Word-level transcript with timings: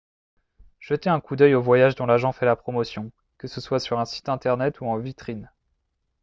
jetez 0.79 1.11
un 1.11 1.19
coup 1.19 1.35
d'œil 1.35 1.53
aux 1.53 1.61
voyages 1.61 1.93
dont 1.95 2.07
l'agent 2.07 2.31
fait 2.31 2.47
la 2.47 2.55
promotion 2.55 3.11
que 3.37 3.47
ce 3.47 3.61
soit 3.61 3.79
sur 3.79 3.99
un 3.99 4.05
site 4.05 4.29
internet 4.29 4.81
ou 4.81 4.87
en 4.87 4.97
vitrine 4.97 5.51